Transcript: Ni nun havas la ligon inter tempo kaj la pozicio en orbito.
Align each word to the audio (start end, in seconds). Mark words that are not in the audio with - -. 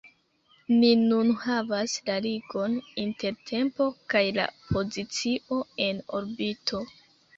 Ni 0.77 0.87
nun 1.01 1.27
havas 1.41 1.93
la 2.07 2.15
ligon 2.27 2.77
inter 3.03 3.37
tempo 3.53 3.87
kaj 4.15 4.25
la 4.41 4.47
pozicio 4.73 5.63
en 5.89 6.05
orbito. 6.21 6.83